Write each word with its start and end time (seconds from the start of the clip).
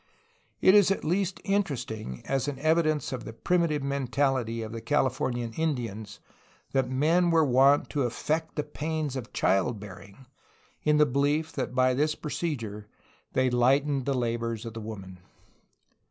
It 0.61 0.73
is 0.73 0.89
at 0.89 1.03
least 1.03 1.39
interesting 1.43 2.23
as 2.25 2.47
an 2.47 2.55
evi 2.55 2.81
dence 2.85 3.11
of 3.13 3.23
the 3.23 3.33
primitive 3.33 3.83
mentality 3.83 4.63
of 4.63 4.71
the 4.71 4.81
Cahfornian 4.81 5.55
Indians 5.59 6.19
that 6.71 6.89
men 6.89 7.29
were 7.29 7.45
wont 7.45 7.87
to 7.91 8.01
affect 8.01 8.55
the 8.55 8.63
pains 8.63 9.15
of 9.15 9.31
child 9.31 9.79
bearing, 9.79 10.25
in 10.81 10.97
the 10.97 11.05
belief 11.05 11.53
that 11.53 11.75
by 11.75 11.93
this 11.93 12.15
procedure 12.15 12.87
they 13.33 13.51
lightened 13.51 14.05
the 14.07 14.15
labors 14.15 14.65
of 14.65 14.73
the 14.73 14.81
woman. 14.81 15.19